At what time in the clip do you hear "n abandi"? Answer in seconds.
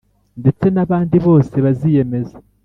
0.75-1.15